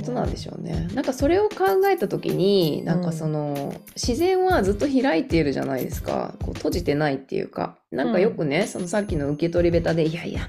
[0.00, 0.88] ことなんでしょうね。
[0.94, 6.34] なんかそれを考えた時になんかその、自然はずっと開いているじゃないですか。
[6.42, 7.76] こう閉じてないっていうか。
[7.90, 10.40] なんかよくね、そのさっきの受け取り下手で「いやいや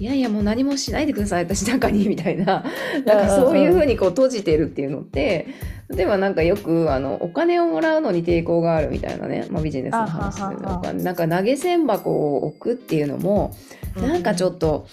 [0.00, 2.62] いやいやもう何もしないでください私なんかに」みたいな。
[3.06, 5.46] なんかそういうふうにこう閉じてるっていうのって
[5.88, 10.36] 例えばなんかよくあのお金をもらうのに抵抗があるみたいなね、まあ、ビジネスの話
[10.82, 13.54] で、ね、なんか投げ銭箱を置くっていうのも
[13.96, 14.86] なんかちょっと、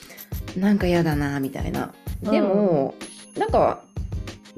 [0.57, 1.93] なんか嫌だなみたいな。
[2.24, 2.96] でも、
[3.36, 3.84] うん、なんか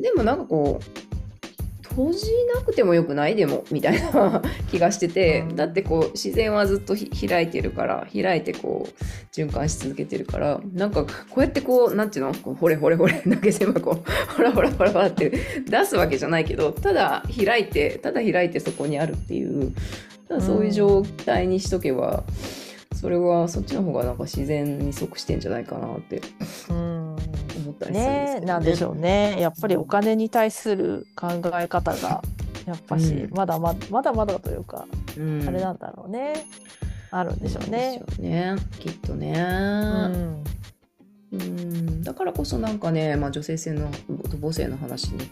[0.02, 3.36] でもなんかこう閉じなくてもよくない？
[3.36, 4.42] でもみたいな
[4.72, 9.04] 気がしてて、だってこう自然はずっと開いてるから開いてこう
[9.36, 12.34] 循環し続けてるからなんかこうやってこうなんていうの？
[12.36, 15.32] こうほれほれほれ投げ銭箱ほらほらほらほらって
[15.68, 19.74] 出すわけじゃないけどただ開いてただ開いてそこにあるっていう
[20.40, 22.24] そういう状態にしとけば。
[22.28, 26.22] うんそれはそっちの方がなんか自然に即してんじゃないかなって
[27.70, 28.40] 思ったりするんですけどね。
[28.42, 29.38] ねなんでしょうね。
[29.40, 32.22] やっぱりお金に対する考え方が
[32.66, 34.86] やっぱし、うん、まだまだまだまだというか、
[35.18, 36.46] うん、あれなんだろうね。
[37.12, 38.04] あるんでしょうね。
[38.20, 38.56] うね。
[38.80, 39.34] きっとね。
[39.34, 40.44] うん。
[41.32, 42.04] うん。
[42.04, 43.90] だからこそなんかね、まあ、女性性の
[44.42, 45.30] 母性の話に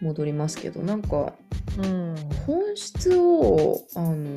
[0.00, 1.34] 戻りますけどなんか、
[1.78, 2.14] うん、
[2.46, 4.34] 本質をあの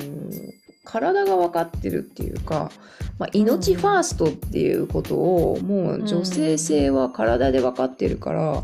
[0.83, 2.71] 体が分かってるっていうか、
[3.17, 8.63] まあ、命ファーストっていうことをもう女性性は体で分かってるから、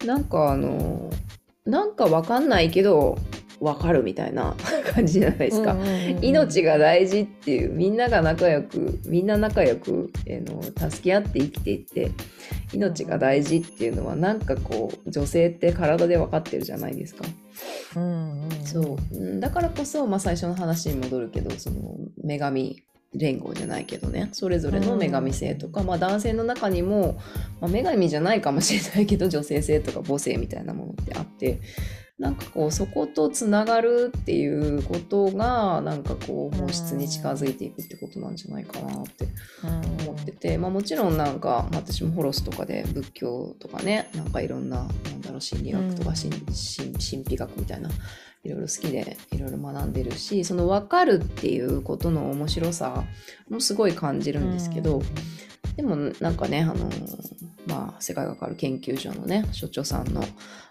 [0.00, 1.10] うん、なんかあの
[1.66, 3.18] なんか分かんないけど
[3.62, 4.56] 分かるみたいな
[4.92, 5.76] 感じじゃないですか、
[6.20, 12.10] 命が大事っていうみんなが仲良くみんな仲良く、えの助け合って生きていって
[12.72, 17.24] 命が大事っていうのはなんかこう女性って体で分かってるじゃないですか。
[17.96, 19.40] うんうん、そう。
[19.40, 22.82] だからこそ、まあ、最初の話に戻るけどその女神
[23.14, 24.30] 連合じゃないけどね。
[24.32, 27.18] それぞれの女神性とか、うん、まあ、男性の中にも、
[27.60, 31.60] まあ、女神じゃないかもしれないけど女性性とか母性みたいなものってあって
[32.22, 39.26] なんかこうそことつながるっていうことがなんかこう本質に近づいていくってことなんじゃないかなって
[40.06, 47.90] 思ってて、まあ、もちろんなんか私もホロスとかで仏教とかねなんかいろんななんだろう心理学とか神秘学みたいな
[48.44, 53.02] いろいろ好きでいろいろ学んでるしその分かるっていうことの面白さ
[53.50, 55.02] もすごい感じるんですけど、
[55.76, 56.88] でもなんかねあの
[57.66, 60.22] まあ世界が変わる研究所のね所長さんの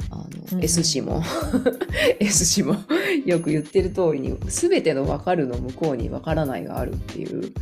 [0.09, 1.23] あの、うん、S 氏も
[2.19, 2.75] S 氏も
[3.25, 7.53] よく言ってる通りに全ての分かるの向こうに分からないがあるっていう。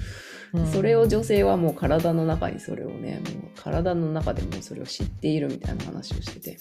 [0.73, 6.57] それを女性はもう体の中にそれをねもう体の中でもそれを知っているみたいな話をしてて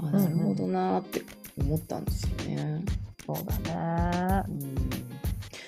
[0.00, 1.22] あなるほどなって
[1.56, 2.84] 思ったんですよね。
[3.24, 3.36] そう
[3.68, 4.44] だね。
[4.48, 4.74] うん、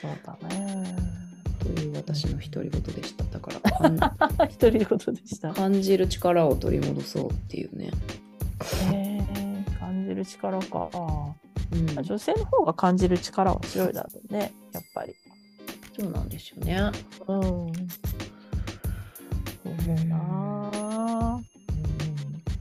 [0.01, 1.22] そうだね。
[1.63, 3.25] という私の独り言でした。
[3.25, 3.53] だか
[3.89, 5.53] ら 独り言でした。
[5.53, 7.91] 感じる力を取り戻そうっていうね。
[8.91, 10.91] へえ感じる力か。
[11.73, 15.15] うん、女性の方が感じる力は強いだろうね、やっぱり。
[15.99, 16.91] そうなんですよね。
[17.29, 17.41] うん。
[17.43, 17.73] そ
[19.71, 21.43] うだな。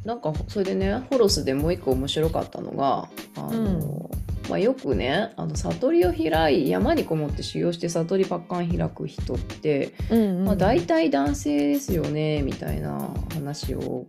[0.06, 4.10] なんかそれでねホロスでもう一個面白かったのがあの、うん
[4.51, 14.07] まあ、よくねあの悟りを開い山にこもって修行して悟りパッカン開く人って、うんうん、まあ、大体男性ですよねみたいな話を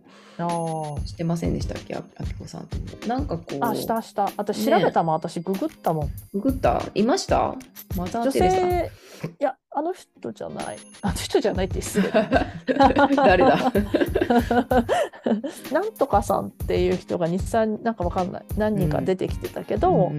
[1.05, 2.67] してませんでしたっけあきこさん。
[2.67, 4.29] となんかこうあしたした。
[4.35, 6.11] 私調べたもん、ね、私ググったもん。
[6.33, 6.83] ググった？
[6.93, 7.55] いました？
[7.95, 8.91] また女性
[9.39, 10.77] いやあの人じゃない。
[11.01, 12.09] あの人じゃないって失礼。
[13.15, 13.57] 誰だ？
[15.71, 18.43] なんとかさんっていう人が日産なんかわかんない。
[18.55, 20.11] 何人か出てきてたけど、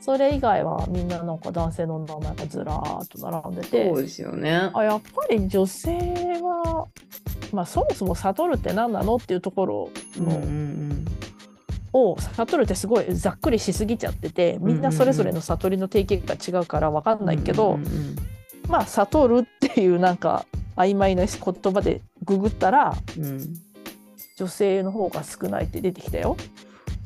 [0.00, 4.70] それ以外はみんななんか男性の名前がずらーっと並んでてそうですよね。
[4.72, 5.98] あやっぱり女性
[6.42, 6.86] は、
[7.52, 10.52] まあ、そもそも悟るって何なのっていうところの、うんうんう
[10.94, 11.04] ん。
[11.92, 18.16] を悟るってすごいざっくりしすぎちゃっててみんなそれぞれの悟りの定義が違うから分かんないけど、うんうんうん、
[18.68, 20.46] まあ悟るっていうなんか
[20.76, 23.54] 曖昧な言葉でググったら、うん、
[24.36, 26.36] 女性の方が少ないって出てきたよ。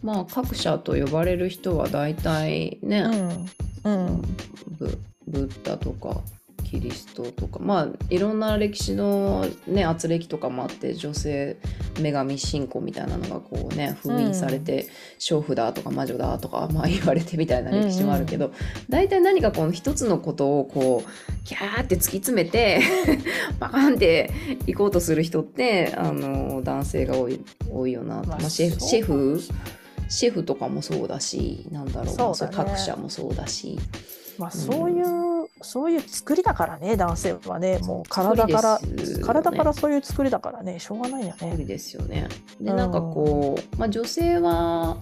[0.02, 3.00] まあ各社と呼ばれる人は大体ね、
[3.84, 4.22] うん、うん、
[4.78, 6.20] ブブッダとか
[6.70, 11.56] キリストとかまあいろんな歴史のね圧力とかもあって女性
[11.96, 14.88] 女神信仰みたいなのがこうね封印されて、うん、
[15.18, 18.52] 娼婦だとか魔女だとか、まあ、言われてみたいな歴史もあるけど、うん。
[18.52, 18.58] うん、
[18.88, 22.80] 大体何かこの一つのことをこうキャーって突き詰めて
[23.58, 24.30] バーンって
[24.66, 29.42] 行こうとする人ってあの男性が多い多いよな、まあ、シェフシェフ
[30.08, 33.76] シェフとかもそうだしなんだろうう、ね、各社もそうだし。
[34.40, 35.19] まあ、そういう
[35.62, 38.88] そういう作りだからね男性はねもう体から、ね、
[39.22, 41.56] 体からそういう作りだからねしょうがないよね。
[41.56, 42.28] ですよね。
[42.60, 44.96] でなんかこう、まあ、女性は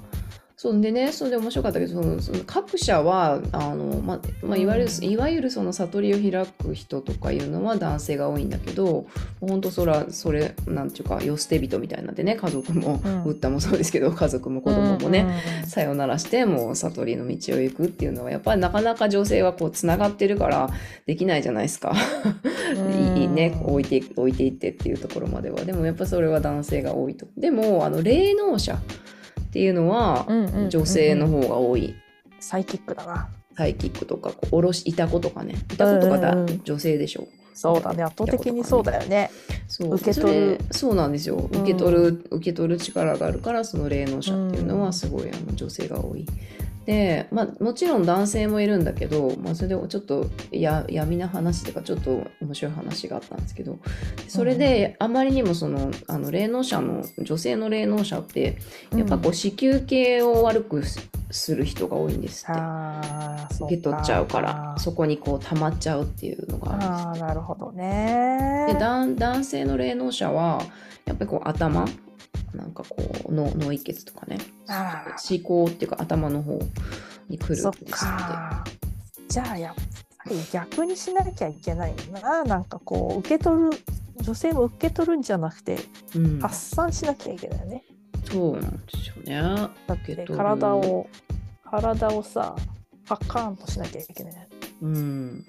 [0.61, 9.07] そうでねそれで面白かったけどそのその各社はあの、ままあ、いわゆる、うん、いわゆるその悟りを開く人とかいうのは男性が多いんだけど
[9.41, 20.71] 本当そらそれなんていうか世捨て人みたいなんでね家族も、うん、ブッダもそうですけど家族も子供もね、うん、さよならしてもう悟りの道を行くっていうのはやっぱりなかなか女性はこうつながってるから
[21.07, 21.95] できないじゃないですか。
[23.17, 25.61] いいね置いて置いていってっていうところまでは。
[25.65, 27.29] でもやっぱそれは男性が多いと。
[27.37, 28.77] でもあの霊能者
[29.49, 30.27] っていうのは
[30.69, 31.95] 女性の方が多い。
[32.41, 33.29] サイキックだな。
[33.57, 35.55] サイキックとか、こうおろし、いた子とかね。
[35.73, 37.27] いた子とかだ、女性でしょ。
[37.55, 39.33] そうだね、圧倒的にそうだよね。
[39.67, 41.37] そう受け取るそうなんですよ。
[41.53, 46.25] 受け取る、受け取る力があるから、その霊能者っていうのはすごいあの女性が多い。
[46.89, 53.79] で、まあ、もちろん男性もいるんだけど、まあ、それでちょっとや闇な話とかちょっと面白い話があったんですけど
[54.27, 58.57] それであまりにもそのあの霊能者の女性の霊能者って
[58.97, 60.83] やっぱこう子宮系を悪く
[61.31, 68.65] する人が多いんですって、うん、受け取っちゃうからそこにこう溜まっちゃうっていうのがあるんですなるほどね。
[68.73, 70.63] で男性の霊能者は
[71.05, 71.85] やっぱりこう頭
[72.55, 72.97] なんかこ
[73.27, 76.59] う脳脳溢血とかね思考っていうか頭の方
[77.29, 78.07] に来るんです
[79.29, 79.75] じゃあやっ
[80.25, 83.71] ぱり逆にしなきゃいけないななんかこう受け取る
[84.23, 85.79] 女性も受け取るんじゃなくて、
[86.15, 87.85] うん、発散しなきゃいけないね。
[88.25, 89.69] そうなんですよね。
[89.87, 91.09] だって体を
[91.65, 92.57] 体をさ
[93.07, 94.49] パカーンとしなきゃいけない。
[94.83, 95.47] うん。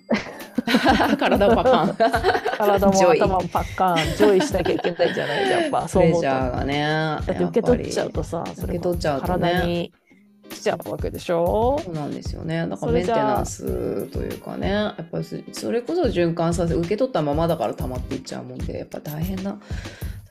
[1.17, 1.95] 体をパカーン。
[2.57, 5.87] 体も頭もパカーン、ジョイしなきゃいけないじゃない、 やっぱ。
[5.87, 6.27] そう思うと。
[6.27, 6.83] がね。
[6.83, 9.93] だって受け取っちゃうとさ、それ受け取っちゃうと、ね、体に
[10.49, 11.79] 来ちゃうわけでしょ？
[11.83, 12.67] そうなんですよね。
[12.67, 15.23] だからメンテナンスというかね、やっぱり
[15.53, 19.59] それこそ循環させ、受け取ったままだから溜まっていっちゃうもんで、やっぱ大変な、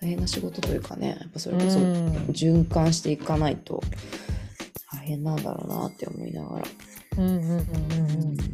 [0.00, 1.78] 大変な仕事というかね、やっぱそれこそ
[2.32, 3.80] 循環していかないと
[4.92, 6.64] 大変なんだろうなって思いながら。
[7.18, 7.60] うんうんうんうん。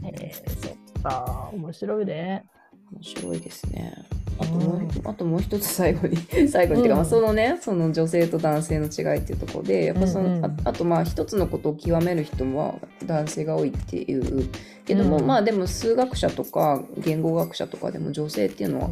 [0.05, 2.45] えー、そっか、面白いね。
[2.93, 3.93] 面白いですね。
[4.39, 6.17] あともう、うん、あともう一つ最後に
[6.49, 10.37] 最後に、うん、てかまあそのねその女性と男性の違いっていうところでやっぱその、うん。
[10.39, 14.49] うん、ああとまあ一つのことを極める人も男性が多いっていう
[14.85, 18.91] けども、うん、まあでも数学者とか言語学者とかでも女性っていうのは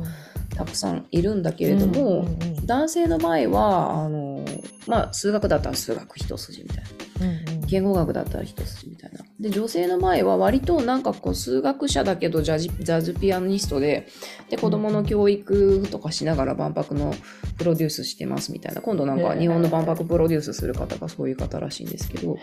[0.55, 4.45] たくさんいるんだけれども、うんうんうん、男性の場合はあの、
[4.87, 7.62] まあ、数学だったら数学一筋みたいな。
[7.73, 9.21] 言語学だったら一筋みたいな。
[9.41, 14.09] で女性の前は割となんかこう数学者だけどジャジジャズピアニストで
[14.51, 17.15] で子供の教育とかしながら万博の
[17.57, 18.83] プロデュースしてますみたいな。
[18.83, 22.37] 今度なんか日本の万博プロデュースする方がそういう方らしいんですけど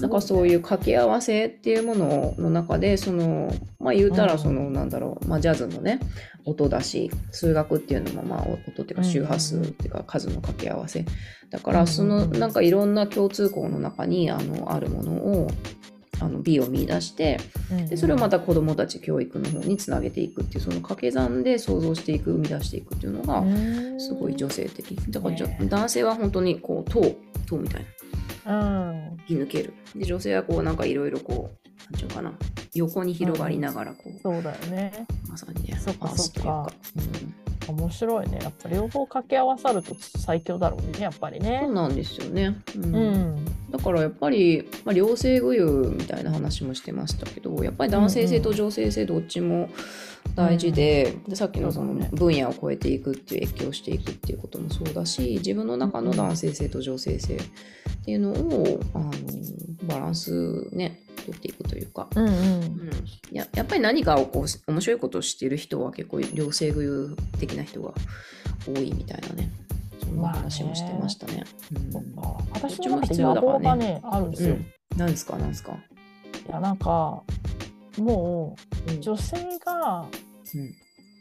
[0.00, 5.98] なんかそういう掛け合わせっていうものの中でそのまあ言うたらそのなんだろう、まあ、ジャズのね
[6.44, 11.04] 音だし数学っていうのもまあ音っていうか周波数っていうか数の掛け合わせ
[11.50, 15.50] だからそのなんかいろんな共通項の中にあのあるものを
[16.20, 17.38] あの美を見出して、
[17.88, 23.44] でそれをまた子どもたち教育の方につなげていくっていうその掛け算で想像していく生み出していくっていうのが
[24.00, 24.96] すごい女性的。
[25.10, 25.36] だから、
[25.66, 27.16] 男性は本当にこう塔
[27.46, 27.86] 塔みたい
[28.44, 29.12] な。
[29.28, 29.74] 引き抜ける。
[29.94, 32.32] で女性はこうなんかいろいろこうなんていうかな。
[32.74, 35.06] 横に広がりながらこう、そうだよね。
[35.28, 38.38] まさにねそっかそっか、うん面白いね。
[38.42, 41.60] やっぱ両方掛け合わさると最強だろうねやっぱりね。
[41.62, 49.68] そうなんですよね、うん、うん、だからやっぱり、まあ、両性具有みたいな話もしてましたけどやっぱり男性性と女性性どっちも
[50.34, 57.38] 大事でうん、でさっきのその分野を超えていくっていう越境していくっていうこともそうだし自分の中の男性性と女性性っ
[58.04, 59.12] ていうのをあの
[59.84, 62.34] バランスね取っていくというか、うんうん。
[62.34, 62.90] うん、
[63.32, 67.92] ややっぱり何かをこう面白いことをしている人は結構両性具有的な人が
[68.66, 69.50] 多いみたいなね
[70.00, 71.44] そんな話もしてましたね。
[71.92, 72.08] まあね。
[72.16, 74.56] うん、私も必要だからね、あるんですよ。
[74.96, 75.36] 何、うん、ですか？
[75.36, 75.72] 何ですか？
[75.72, 77.22] いやなんか
[77.98, 78.56] も
[78.88, 80.06] う女性が、
[80.54, 80.74] うん、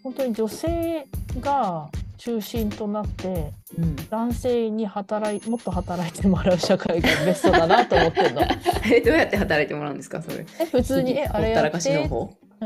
[0.04, 1.08] 本当に女性
[1.42, 8.42] が中心となって、うん、男性に働いもっと働いてもらう社会がベストだなと思ってるの。
[8.92, 10.22] えどうやって働いてもらうんですか？
[10.22, 10.46] それ。
[10.60, 12.10] え普通にえあれやって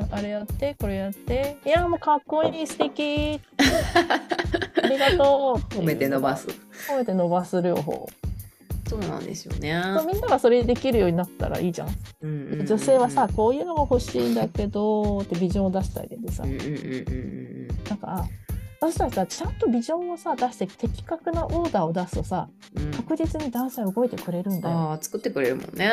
[0.10, 1.58] あれやってこれやって。
[1.65, 3.41] いやもうかっこいい素敵。
[4.84, 6.48] ありがとう褒めて伸ばす。
[6.89, 8.08] 褒めて伸ばす両方。
[8.88, 9.81] そうなんですよね。
[10.05, 11.89] みんながそれできるようになったらいいじゃん。
[12.24, 18.27] うんうんうん、女性はさこういうのが欲しいんだけどってビジョンを出してあげてさ、うんうんうんうん、なんか
[18.83, 24.93] そしたらさちゃんとビジョンをさ出して的確なオーダーを出すとさ、うん、確実に男性は動いてくれるんだよ。
[24.93, 25.91] あ作ってくれるもんね。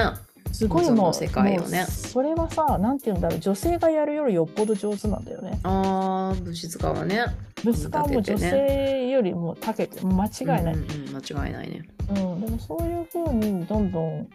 [0.52, 1.85] すごいもう世界をね。
[1.85, 5.61] それはさなんて言うんだろう女性がやるよりよっぽど上手なんだよね。
[5.64, 7.26] ああ物質化はね。
[7.62, 11.83] 物質化も女性よりもたけて間違いない、うんうんうん、間違いないね。
[12.09, 14.28] うんでもそういうふうにどんどん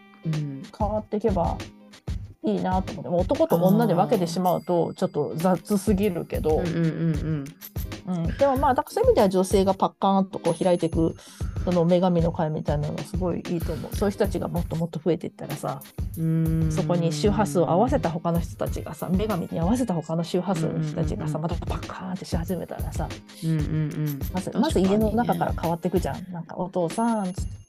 [0.77, 1.57] 変わっていけば
[2.43, 3.33] いいなと思って。
[3.33, 7.45] 男と女で分けてしまうとちょっと雑すぎるけど、うんうんうんうん、
[8.37, 11.15] でもまあだからそういう意味では女性がパッカーンとこう開いていく
[11.63, 13.95] その女神の会みたいなのがすごいいいと思う。
[13.95, 15.81] そういう人たちがもっともっと増えていったらさ
[16.69, 23.07] そこに周波数を合わせた他の人たちがさ女神に合わせた他の周波数の人たちがさまたパッカーンってし始めたらさ、
[23.43, 26.31] うんうんうん、まずまず家の中から変わっていくじゃん。
[26.31, 27.63] なんかお父さんつって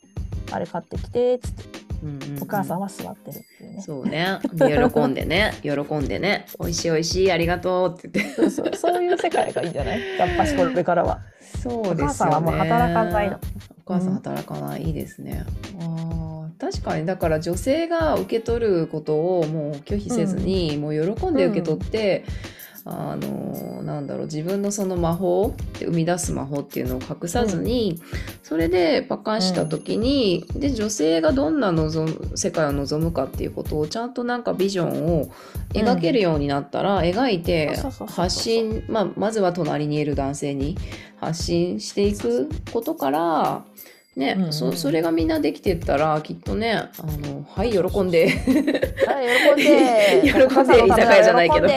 [0.51, 1.94] あれ買ってきてっつって。
[2.41, 3.83] お母さんは座ってるっていうね。
[3.83, 4.39] そうね。
[4.93, 8.35] 喜んでね、喜んでね、美味しい美味しい、ありがとうって言って。
[8.35, 10.01] そうそう、そういう世界がいいんじゃない？
[10.19, 11.21] やっぱしこれからは。
[11.63, 12.03] そうですね。
[12.03, 13.39] お母さんはもう働かないの。
[13.87, 15.45] お母さん働かない、いいですね。
[15.81, 22.25] あ確かにだから女性が受け取ることをもう拒否せずに、うん、もう喜んで受け取って、
[22.59, 35.31] うんあのなんだろう自分のその魔法って生み出す魔法っていうのを隠さずに、うん、それでパカンした時に、うん、で女性がどんな望む世界を望むかっていうことをちゃんとなんかビジョンを
[35.73, 37.75] 描けるようになったら、うん、描いて
[38.07, 40.77] 発信、まあ、まずは隣にいる男性に
[41.17, 43.65] 発信していくことから
[44.17, 48.29] ね、うんうん、そそれがみんなできてったらきっとねあのはい喜んで。
[48.29, 50.23] はい喜んで。
[50.31, 51.69] 喜んで居酒屋じゃないけど。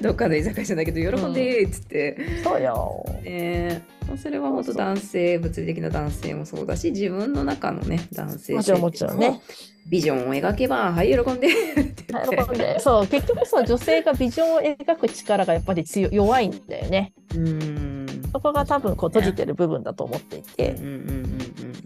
[0.00, 3.82] どっかの居酒屋じゃないけど喜んでっつって、うん、そうよ、ね、
[4.16, 9.40] それは本当男性物理的な男性もそうだし自分の中のね男性もちろんもちろんね。
[9.88, 11.48] ビジョンを描けばはい喜んで。
[11.48, 12.80] 喜んで。
[12.80, 17.12] そう結局そう女性がビジョンを描く力がやっぱり強弱いんだよね。
[17.34, 17.95] うん
[18.36, 21.36] そこが多分こう閉じてる部分だと思っていて、うんうんうん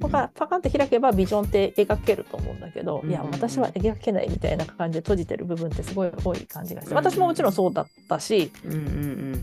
[0.00, 8.50] パカンって開けばビジョンって描けると思うんだけど、いや私は描けないみたいな感じで閉じてる部分ってすごい多い感じがして、私ももちろんそうだったし、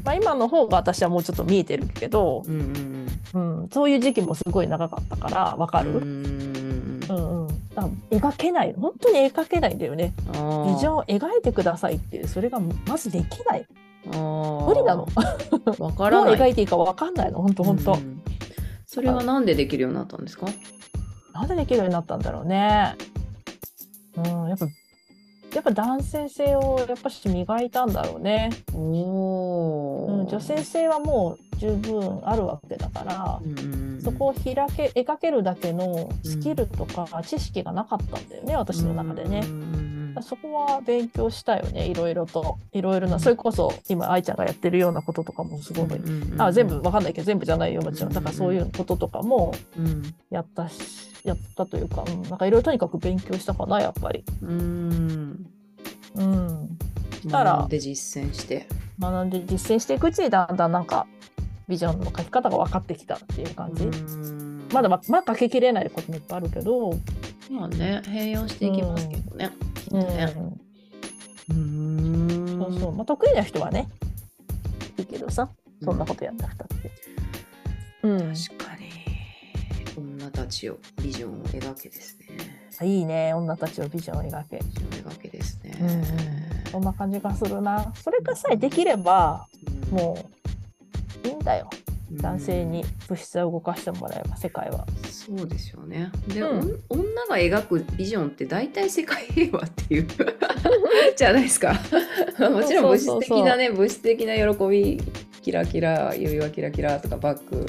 [0.04, 5.92] まあ、今の方が私はもうちょっと見えてるけど、うんそういう時期もすごい長かったから分かる？
[5.92, 6.04] うん
[7.08, 7.58] うんうん
[8.10, 8.74] 描けない。
[8.74, 10.14] 本当に描けないんだよね。
[10.28, 13.68] ビジョンを描いてくださいっていうそれがまずできない
[14.08, 15.06] 無理なの？
[15.78, 16.38] 分からない。
[16.38, 17.42] どう描いていいか分かんないの？
[17.42, 18.22] 本当本当、うん。
[18.86, 20.48] それはなんでできるようになったんですか？
[21.34, 22.96] なんでできるようになったんだろうね。
[24.18, 24.66] うん、やっぱ
[25.54, 28.50] やっぱ男性性をやっぱし磨いたんだろうね。
[28.74, 39.42] おうん、女性性はもう十分あるわけだから、うん、そこを開け描けるだけのスキルとか知識がなかったんだよね、私の中でね。
[39.44, 42.58] うんそこは勉強したよねいろいろと。
[42.72, 45.88] いろいろなそれこそ今愛ちゃんがやってるようなこととかもすごい、
[46.38, 48.14] あ全部わかんないけど全部じゃないよもちろん。
[48.14, 49.54] だからそういうこととかも
[50.30, 54.24] やったし、やったというか、うん、なんかいろいろとにかく勉強したかなやっぱり。
[54.42, 55.46] うん。
[56.16, 56.78] うん。
[57.22, 58.68] したら学んで実践して。
[59.00, 61.08] 学んで実践していくうちにだんだんなんか
[61.68, 63.88] ビジョンの書き方が分かってきたっていう感じ。
[64.74, 66.94] まだまだ書ききれないこともいっぱいあるけど。
[67.50, 70.34] まあね併用していきますけどね、うん、ね。
[71.50, 73.88] うん、そうそうまあ得意な人はね
[74.98, 75.50] いいけどさ
[75.84, 76.92] そんなことやんなくたって。
[78.04, 78.88] うん、確かに
[79.98, 82.28] 女たちをビジョンを描けですね。
[82.84, 84.58] いいね女たちをビジョンを描け。
[84.58, 85.78] ビジョンを描けですね。
[85.82, 87.92] うん、そんな感じがするな。
[87.96, 89.48] それがさえできれば、
[89.92, 90.28] うん、も
[91.24, 91.70] ういいんだよ。
[92.12, 94.86] 男性に物質を動かしてもらえば世界は。
[95.10, 96.12] そうですよね。
[96.28, 100.08] で、うん、女が描くビジョンって大体世界平和っていう。
[101.18, 101.74] じゃないですか。
[102.50, 105.02] もちろん物質的なね物質的な喜び
[105.42, 107.66] キラキラ指輪キラキラとかバッグ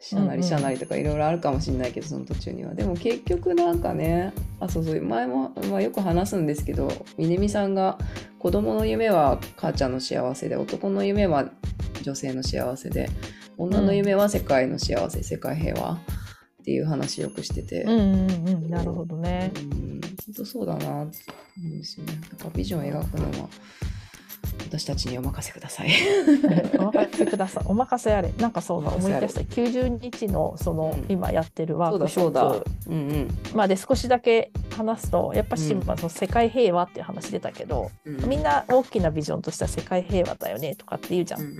[0.00, 2.74] シャなりシャなりとかいろいろあるかもしれないけど、その途中には。
[2.74, 5.00] でも結局なんかねあそうそう。
[5.00, 7.98] 前も、まあ、よく話すんですけどみねさんが
[8.40, 11.50] 子供の夢は母ちゃんの幸せで男の夢は
[12.02, 13.10] 女性の幸せで
[13.60, 15.98] 女の夢は世界の幸せ、うん、世界平和っ
[16.64, 19.52] ていう話よくしてて、うんうんうん、なるほどね。
[19.54, 21.18] うん、本当そうだなって
[21.58, 22.14] 思うんですよね。
[22.14, 23.48] なんかビジョンを描くのは
[24.66, 25.90] 私たちにお任せください。
[26.78, 27.64] お任せください。
[27.66, 28.32] お任せあれ。
[28.38, 29.40] なんかそうだ思い出した。
[29.40, 32.64] 90日のその、うん、今やってるワークショップ。
[32.88, 41.40] うんうん、まあで少しだけ話すとやっぱし、うん、まあ、その世界平和っていう話出たけど、うん、みんな大きなビジョンとしては世界平和だよねとかって言うじゃん。
[41.40, 41.58] うんうんう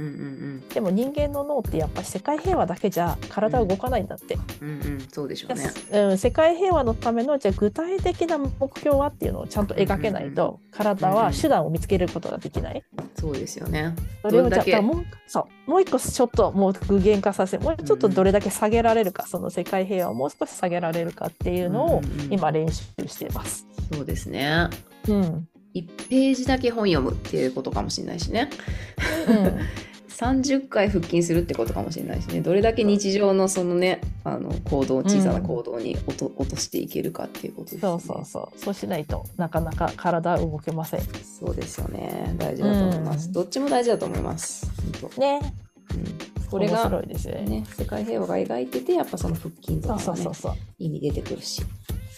[0.64, 4.38] ん、でも人間の脳ってやっぱ世界平和だけじゃ体動かないんだって。
[4.61, 5.71] うんうん、そうでしょうね。
[5.92, 12.85] うん、世界平和のためのじゃ具体的な目標はっていうのをちゃんと描けないと、体は手段を見つけることができない。
[13.14, 13.94] そうですよね。
[14.23, 23.66] それをじゃあもうそうもう一個ちょっともう具現化させもうちょっとどれだけ下げられるか、うん、その世界平和をもう少し下げられるかっていうのを今練習しています。
[23.76, 24.68] うんうん、そうですね。
[25.09, 25.49] うん。
[25.75, 28.50] 1ページだけ本読むっていうことかもしれないしね。
[29.28, 29.59] うん
[30.20, 32.42] 30回腹筋するってことかもしれないしね。
[32.42, 37.80] どれだけ日常のそのねあの行動小さな行動に落とうん、落としていけるかっていうことですね。
[37.80, 38.58] そうそうそう。
[38.58, 41.00] そうしないとなかなか体動けません。
[41.00, 42.34] そうですよね。
[42.36, 44.66] 大事だと思います、うん、どっちも大事だと思います。
[45.18, 45.40] ね、
[45.94, 51.62] うん、これが面白いですね、ね、世界平和が描いててやっぱその腹筋とか、ね、そうそうそう意味出てくるし。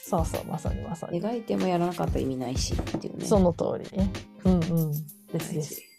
[0.05, 1.23] そうそうまさにまさに。
[1.23, 3.25] 描いてもやらなかったら意味ないしっていうね。
[3.25, 4.11] その通りね。
[4.45, 4.93] うんうん。
[5.33, 5.92] ですです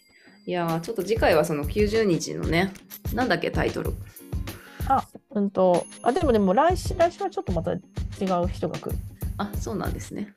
[0.46, 2.72] いやちょっと次回はその90日のね、
[3.14, 3.94] なんだっけ、タイトル。
[4.88, 7.76] あ、うんと、あ、でもでも来週、来週はちょっとまた違
[8.44, 8.96] う人が来る。
[9.36, 10.32] あ、そうなんですね。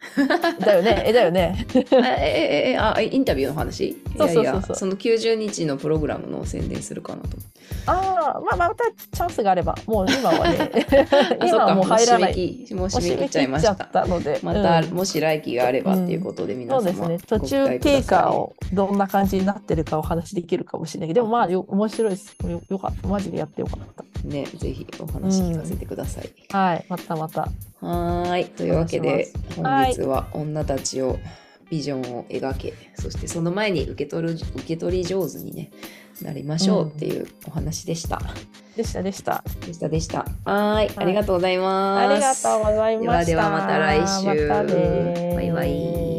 [0.60, 1.66] だよね、 え、だよね。
[1.74, 3.96] え、え、え、あ、インタビューの話？
[4.18, 4.76] そうそうそうそう。
[4.76, 7.38] その90日のプログラムの宣伝するかなと。
[7.86, 10.72] ああ、まあ、またチャンスがあれば、もう今はね、
[11.46, 12.66] 今はもう入らない。
[12.72, 13.76] もう締め切っちゃいました。
[13.76, 22.62] たので、また、もし来期があればっていうことで、皆さん、そうですね、途中経過をどんな感じになってるかお話できるかもしれないけど、でもまあ、よ面白いですよ。
[22.68, 23.08] よかった。
[23.08, 24.04] マジでやってよかった。
[24.24, 26.32] ね、ぜひお話聞かせてください。
[26.50, 27.50] はい、またまた。
[27.82, 31.18] はい、というわけで、本日は女たちを、
[31.70, 35.72] ビジョンを描けそしてその前に受け取る受け取り上手にね
[36.22, 38.20] なりましょうっていうお話でした。
[38.76, 39.44] でしたでした。
[39.66, 40.26] でしたでした。
[40.46, 42.12] はい、ありがとうございます。
[42.12, 43.26] ありがとうございました。
[43.26, 44.48] ではではまた来週。
[44.48, 44.64] ま
[45.36, 46.17] バイバイ。